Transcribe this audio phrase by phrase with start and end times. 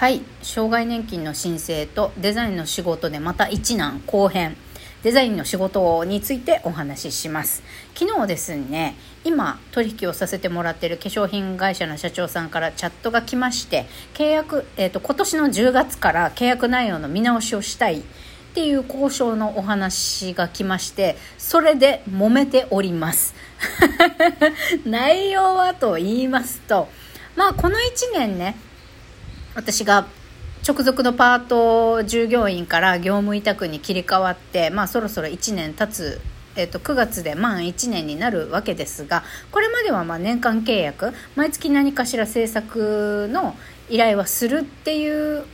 [0.00, 0.22] はい。
[0.40, 4.56] 障害年金の申請とデザインの仕事でまた一難後編。
[5.02, 7.62] デザインの仕事についてお話しします。
[7.94, 13.84] 昨日ですね今取引をさせてもらってる化粧品会社の社長さんからチャットが来まして
[14.14, 18.02] 契約、えーと、今年の10月から契約内容の見直しをしたいっ
[18.54, 23.34] ていう交渉のお話が来ましてそれで揉めております。
[24.86, 26.88] 内容はと言いますと
[27.36, 28.56] まあこの1年ね
[29.54, 30.06] 私が
[30.66, 36.20] 直属のパート従業員から業務委託に切り替わって、まあ、そろそろ1年経つ、
[36.54, 43.56] えっと、9月で満1年になるわけですがこれまではま年間契約毎月何かしら制作の
[43.88, 45.44] 依頼はするっていう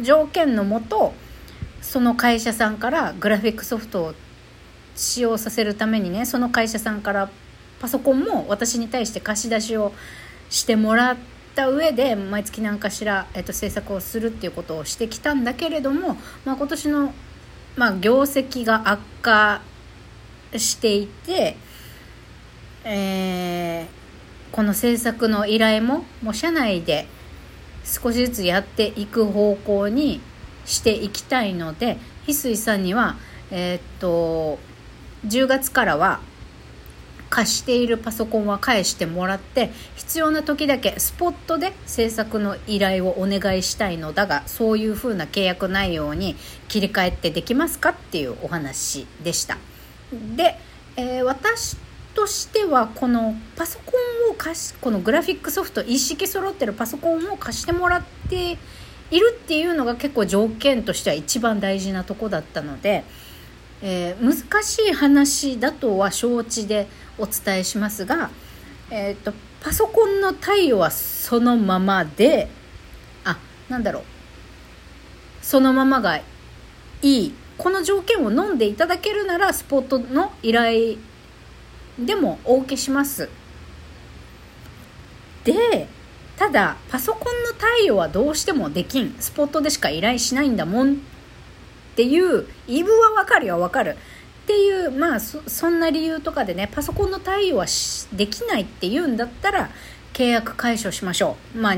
[0.00, 1.14] 条件のもと
[1.80, 4.14] その会社さんからグラフィックソフトを
[4.96, 7.30] 使用させるためにねその会社さんから
[7.80, 9.92] パソコンも私に対して貸し出しを
[10.50, 17.14] してもらってった上で毎月何かしら、えっと、制作をするっていうことをしてきたんだけれども、まあ、今年の、
[17.76, 19.62] まあ、業績が悪化
[20.56, 21.56] していて、
[22.84, 23.86] えー、
[24.52, 27.06] この制作の依頼ももう社内で
[27.84, 30.20] 少しずつやっていく方向に
[30.66, 33.16] していきたいので翡翠さんには、
[33.50, 34.58] えー、っと
[35.26, 36.20] 10月からは
[37.34, 46.36] 貸しているパソコンは返してもらって必要な時だけスポットで制作の依頼をお願いしたいのだがそういう風な契約内容に
[46.68, 49.58] 切り替えてできますかっていうお話でした。
[50.36, 50.60] で、
[50.96, 51.76] えー、私
[52.14, 53.94] としてはこのパソコ
[54.28, 58.58] ンを貸しこのグラフィックソフト一式揃ってるパソコンを貸してもらって
[59.10, 63.02] いるっていうのが結構条件としては一番大事なとこだったので
[63.86, 68.30] えー、難しい話だとは承知でお伝えしますが、
[68.90, 72.48] えーと、パソコンの貸与はそのままで
[73.24, 74.02] あなんだろう。
[75.42, 76.22] そのままがい
[77.02, 77.34] い。
[77.58, 80.96] この条件を飲んでいただけるならスポットの依頼
[81.98, 83.28] でもお受けします。
[85.44, 85.88] で
[86.38, 89.14] ただパソコンの貸与はどうしてもできん。
[89.20, 90.94] スポットでしか依頼しないんだもん。
[90.94, 90.96] っ
[91.94, 93.96] ていう言い分はわかるよわかる。
[94.44, 97.66] っていうまあそんな理由とかでねパソコンの対応は
[98.12, 99.70] できないっていうんだったら
[100.12, 101.58] 契約解消しましょう。
[101.58, 101.76] まあ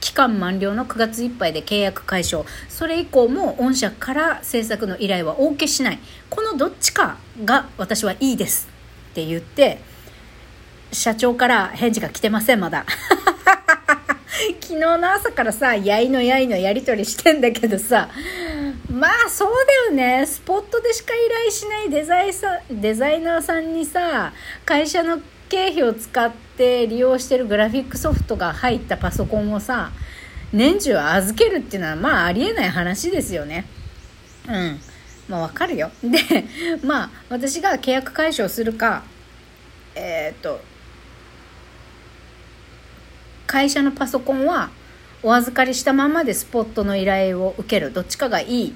[0.00, 2.44] 期間満了の9月いっぱいで契約解消。
[2.68, 5.98] それ以降も御社から制作の依頼はお受けしない。
[6.30, 8.68] このどっちかが私はいいです
[9.10, 9.78] って言って
[10.90, 12.86] 社長から返事が来てませんまだ。
[14.60, 18.08] 昨日の朝からさやいのやいのやり取りしてんだけどさ
[18.92, 20.26] まあそうだよね。
[20.26, 24.34] スポットでしか依頼しないデザイさデザイナーさんにさ
[24.66, 29.92] 会社の経費を使って利用してるグラフィックソフトが入ったパソコンをさ
[30.52, 33.64] 年中預けるっていうのはまあありえない話ですよね。
[34.46, 34.78] うん。
[35.26, 35.90] まあわかるよ。
[36.02, 36.44] で
[36.84, 39.04] まあ私が契約解消するか
[39.94, 40.60] えー、っと
[43.46, 44.68] 会社のパソコンは
[45.22, 48.72] お預かりしたままでスポットの依頼を受けるどっちかがいいっ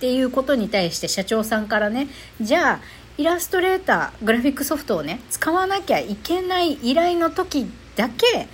[0.00, 2.08] ていうことに対して社長さんからね
[2.40, 2.80] じゃあ
[3.16, 8.48] イラストレーターグラフィックソフトをね使わなきゃいけない依頼の時だけ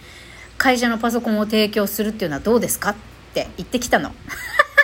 [0.58, 2.94] 会社のパソコンを提供するっていうのはどうですかっ
[3.34, 4.12] て言ってきたの。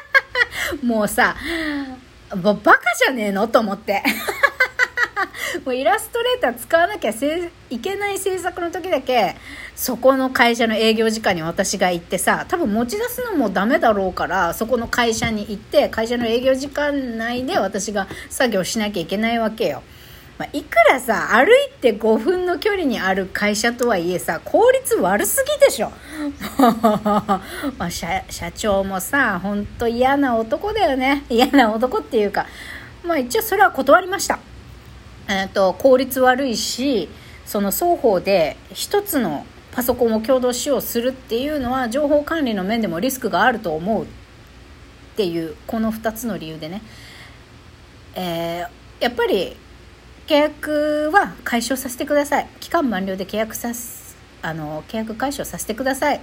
[0.82, 1.36] もうさ
[2.30, 3.46] バカじゃねえの？
[3.48, 4.02] と思って
[5.64, 7.12] もうイラストレーター使わなきゃ
[7.70, 9.36] いけない制作の時だけ
[9.74, 19.82] そこの会社の営業時間に私が行ってさ多分持ち出すのもダメだろうからそこの会社に行って会社の営業時間内で私が作業しなきゃいけないわけよ。
[20.38, 25.92] まあ、いくらさ歩いて5分の距離にある会社とはいえさ効率悪すぎでしょ。
[27.78, 31.24] まあ、社社長もさほんと嫌な男だよね。
[31.28, 32.46] 嫌な男っていうか
[33.04, 34.38] まあ一応それは断りました。
[35.28, 37.08] えーと、効率悪いし
[37.46, 44.04] その双方で1つのパソコンを共同使用するっていうのは情報管理の面でもリスクがあると思う。
[44.04, 44.06] っ
[45.14, 46.80] ていうこの2つの理由でね、
[48.14, 48.68] えー、
[49.00, 49.56] やっぱり
[50.26, 52.48] 契約は解消させてください。
[52.60, 56.20] 期間満了で契約さすあの契約解消させてください。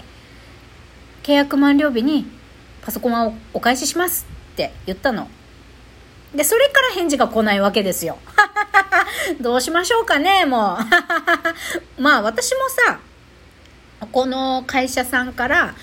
[1.24, 2.26] 契約満了日に
[2.82, 5.28] パソコンはお返ししますって言ったの。
[6.34, 8.18] でそれから返事が来ないわけですよ。
[9.42, 10.78] どうしましょうかね、も
[11.98, 12.02] う。
[12.02, 13.00] まあ私もさ、
[14.12, 15.76] この会社さんから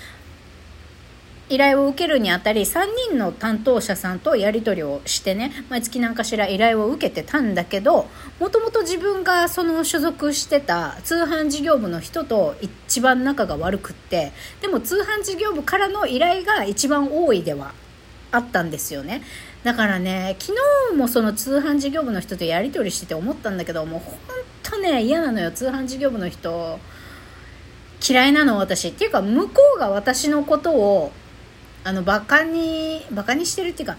[1.49, 8.07] 依頼を受けるにあたり3人の担当者さんとやり取りをしてね毎月何かしら依頼を受けてたんだけど
[8.39, 17.73] もともと自分がその所属してた通販事業部の人と一番仲が悪くってでも通販事業部からの依頼が一番多いでは
[18.31, 19.21] あったんですよね
[19.67, 20.55] だからね昨
[20.91, 24.15] 日もその通販事業部の人とやり取りしてて思ったんだけどもうほん
[24.63, 26.79] とね嫌なのよ通販事業部の人。
[28.07, 28.89] 嫌いなの私。
[28.89, 31.11] っていうか向こうが私のことを
[31.83, 33.97] あのバカにバカにしてるっていうか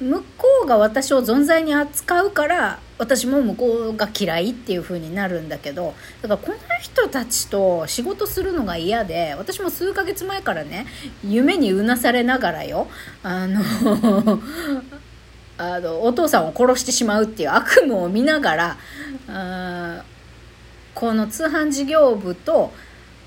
[0.00, 10.86] 向こうが私を存在に扱うから私も向こうが嫌いっていう風になるんだけどだからこの人たちと仕事するのが嫌で私も数ヶ月前からね
[11.24, 12.88] 夢にうなされながらよ。
[13.22, 13.62] あの
[15.56, 18.76] あのお父さんを殺してしまうっていう悪夢を見ながら
[19.28, 20.04] あ
[20.94, 22.72] この通販事業部と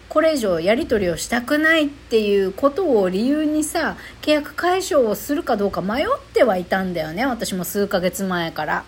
[0.10, 8.86] これ以上やり取りをしたくないっていうことを理由にさ契約解消をするかどうか迷ってはいたんだよね私も数ヶ月前から。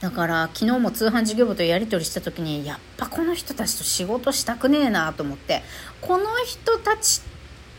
[0.00, 5.62] だから昨日も通販事業部とやり取りした時にやっぱこの人たちと仕事したくねえなと思って
[6.00, 7.20] この人たち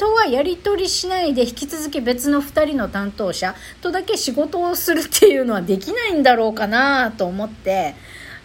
[0.02, 7.94] とはやり取りしないで引き続き別の2人の担当者とだけ仕事をするっていうのはできないんだろうかなと思って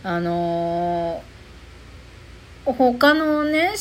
[0.02, 1.36] あのー
[2.66, 3.74] 他のね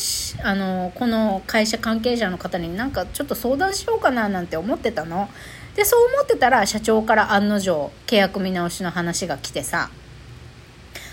[0.43, 5.27] あのこの会社関係者の方になんかちょっと相談しようかななんて思ってたの。
[5.75, 9.89] でそう思ってたら社長から案の定契約見直しの話が来てさ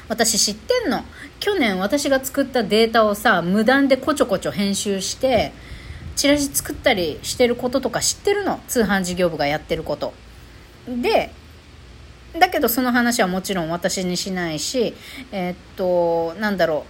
[0.07, 1.03] 私知ってんの。
[1.41, 5.55] 去年私が作ったデータをさ無断でこちょこちょ編集して
[6.23, 8.61] チラシ作ったりしてることとか知ってるの？
[8.69, 10.15] 通販事業部がやってること。
[10.87, 11.33] で
[12.39, 14.95] だけどその話はもちろん私にしないし
[15.33, 16.87] えー、っとなんだろ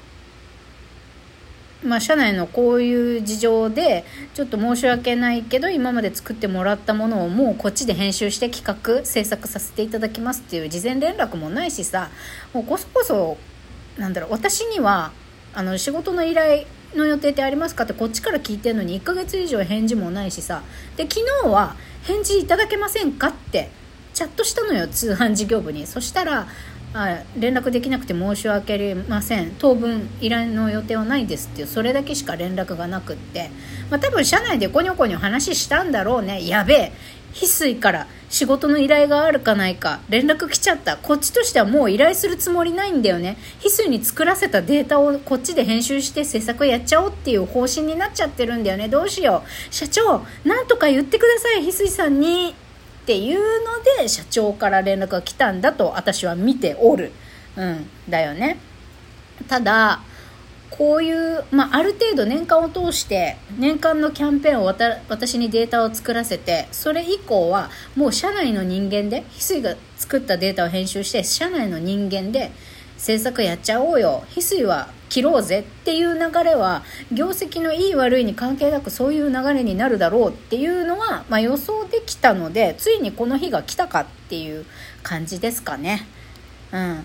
[1.83, 1.89] う。
[1.89, 8.67] まあ、社内のこういう事情でちょっと申し訳ないけど今まで作ってもらったものをもうこっちで編集して企
[9.01, 12.11] 画制作させていただきますっていう事前連絡もないしさ
[12.53, 13.39] もうこそこそ
[13.97, 14.31] なんだろう。
[14.31, 15.11] 私には
[15.55, 20.63] あの仕事の依頼の予定ってありますかってこっちから聞いてるのに1ヶ月以上返事もないしさ。
[20.97, 23.71] で昨日は返事いただけませんかって
[24.15, 25.87] チャットしたのよ通販事業部に。
[25.87, 26.49] そしたら
[26.95, 29.55] あ連絡できなくて申し訳ありません。
[29.59, 33.51] 当分依頼の予定はないですっていうそれだけしか連絡がなくって、
[33.91, 36.47] まあ、多分社内でこにょこにょ話したんだろうね。
[36.47, 36.93] やべえ。
[37.33, 40.97] 翡翠から仕事の依頼があるかないか連絡来ちゃった。
[40.97, 43.37] こっちとしてはもう依頼するつもりないんだよね。
[43.61, 48.89] 翡翠に作らせたデータをこっちで編集して制作やっちゃおうっていう方針になっちゃってるんだよね。
[48.89, 49.75] どうしよう。
[49.75, 52.55] 社長なんとか言ってください翡翠さんに。
[53.03, 57.13] っていうので社長から連絡が来たんだと私は見ておる。
[57.57, 58.59] うん、だよね。
[59.49, 60.01] ただ、
[60.79, 72.53] こういう、まあ、ある程度年間を通して年間のキャンペーンを私にデータを作らせてそれ以降はもう社内の人間で翡翠が作ったデータを編集して社内の人間で
[72.97, 76.83] 制作やっちゃおうよ翡翠は切ろうぜっていう流れは
[77.13, 84.65] 業績のいい悪いに関係なくそういう流れになるだろうっていうのは、まあ、予想できたのでついにこの日が来たかっていう
[85.03, 86.07] 感じですかね。
[86.73, 87.05] うん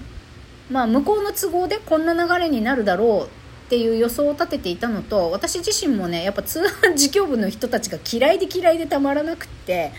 [0.70, 9.92] まあ、向こうの都合でこんな流れになるだろうっていう予想を立てていたのと私自身もねやっぱ通販 事業部の人たちが嫌いで嫌いでたまらなくって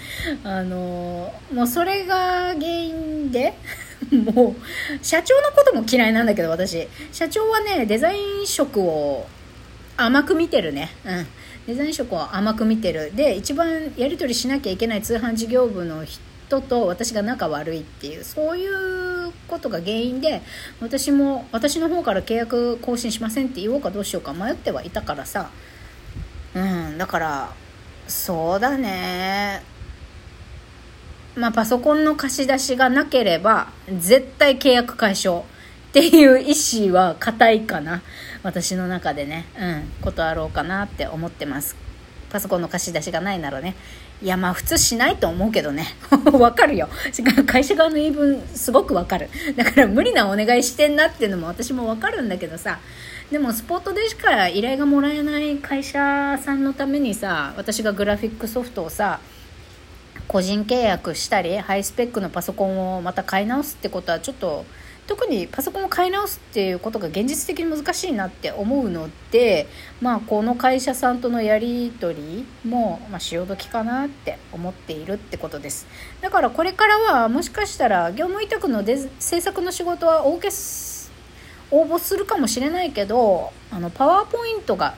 [0.43, 3.55] あのー、もうそれが原因で
[4.35, 6.87] もう、社長のことも嫌いなんだけど、私。
[7.13, 9.27] 社長はね、デザイン職を
[9.97, 10.91] 甘く見てるね。
[11.05, 11.27] うん。
[11.67, 13.13] デザイン職を甘く見てる。
[13.15, 20.41] で、一番やり取りしなきゃいけない通販事業部の人人と私が仲悪いっていう、そういうことが原因で、
[20.81, 25.51] 私も、私の方から契約更新しませんって言おうかどうしようか迷ってはいたからさ。
[26.55, 27.53] うん、だから、
[28.07, 29.63] そうだね。
[31.37, 35.45] まあ、パソコンの貸し出しがなければ、絶対契約解消っ
[35.93, 36.55] ていう意
[36.89, 38.03] 思は固いかな。
[38.43, 41.88] 私の中でね、うん、断ろうかなって思ってます。
[42.31, 43.75] パソコンの貸し出しがないならね。
[44.23, 45.87] いや、まあ普通しないと思うけどね。
[46.33, 46.89] わかるよ。
[47.47, 49.29] 会社側の言い分すごくわかる。
[49.57, 52.79] だから無理なお願いしてんなっていうのも私もわかるんだけどさ。
[53.31, 59.21] でもスポットでしか依頼がもらえない会社さんのためにさ、私がグラフィックソフトをさ、
[60.29, 64.65] 個人契約したりハイスペックのパソコンをまた買い直すってことはちょっと
[65.07, 69.67] 特にパソコンを買い直すっていうことが現実的に難しいなって思うので、
[70.03, 75.87] まあ、この会社さんとのやり取りも、まあ、潮時かなって思っているってことです。
[76.21, 84.95] だからこれからはもしかしたら業務委託のデ制作の仕事は応募するかもしれないけどあのパワーポイントが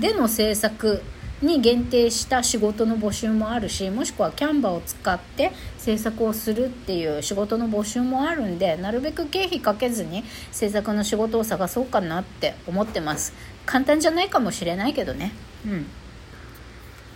[0.00, 1.02] での制作
[1.42, 13.34] に限定した仕事の募集もあるしもしくはキャンバーを使って制作をするっていう仕事の募集もあるんでなるべく経費かけずに制作の仕事を探そうかなって思ってます。
[13.66, 15.32] 簡単じゃないかもしれないけどね。
[15.66, 15.86] うん。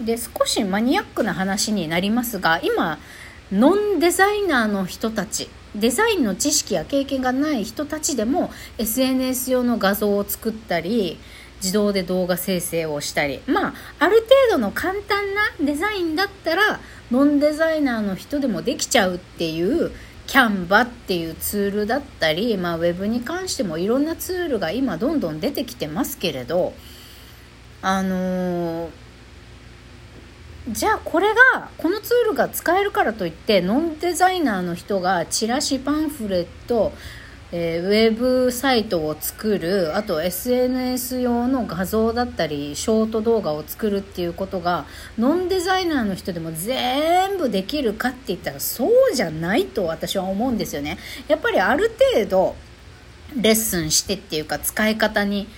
[0.05, 2.99] で少しマニアックな話になりますが今
[3.53, 11.19] ノンデザイナーの人たちデザインの知識や経験がない人たちでも SNS 用の画像を作ったり
[11.63, 13.41] 自動で動画生成をしたり。
[13.47, 19.91] まあある程度の簡単なデザインだったらノンデザイナーの人でもできちゃうっていう
[20.27, 26.73] キャンバっていうツールだったり、まあ、ウェブに関してもいろんなツールが今どんどん出てきてますけれど
[27.83, 28.91] あのー
[30.69, 36.93] じゃあこれがこのツールが使えるからといってノンデザイナーの人がチラシパンフレット、
[37.53, 44.87] えー、ウェブサイトを作るあと SNS 用の画像だったりショート動画を作るっていうことが
[45.19, 50.99] ノンデザイナーの人でも全部できるかって言ったらそうじゃないと私は思うんですよね。
[51.27, 52.57] やっぱりある程度
[53.37, 55.49] レッスンしてっていうか使い方に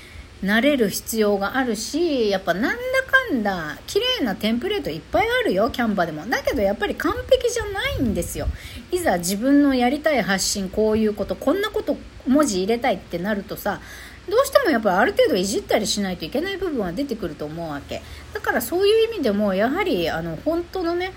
[0.43, 6.26] 慣れる必要があるしやっぱなんだかんだ綺麗なテンプレートいっぱいあるよキャンバでも。
[6.26, 8.49] だけどやっぱり完璧じゃないんですよ。
[8.90, 13.81] いざ自分のやりたい発信こういうことこんなこと文字入れたいってなるとさ
[14.28, 18.02] どうしてもやっぱある程度いじったりしないといけない部分は出てくると思うわけ。
[18.33, 21.12] だからそういう意味でもやはりあの本当のね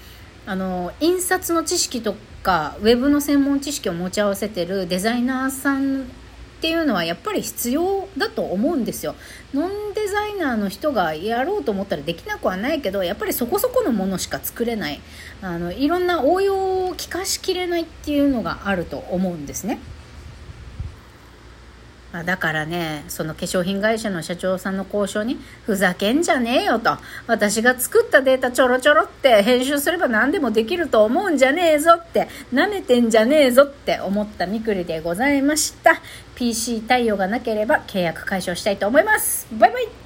[0.45, 6.05] あの印刷の知識とかウェブの専門知識を持ち合わせてるデザイナーさん
[6.65, 9.13] っていうのはやっぱり必要だと思うんですよ。
[9.53, 14.99] ノンデザイナーの人がやろうと思ったらできなくはないけどやっぱりそこそこのものしか作れない
[15.43, 19.79] あのいろんな応用を利かしきれないっていうのがあると思うんですね。
[22.15, 26.97] まあ、だからね、その化粧品会社の社長さんの交渉に、ふざけんじゃねえよと。
[27.27, 36.01] 私が作ったデータちょろちょろって編集すれば何でもできると思うんじゃねえぞって、なめてんじゃねえぞって思ったみくりでございました。
[36.35, 39.45] PC 対応がなければ契約解消したいと思います。
[39.51, 40.04] バイバイ